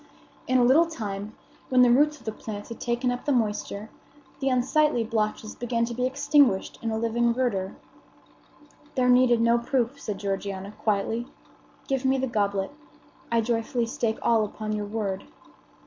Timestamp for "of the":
2.17-2.31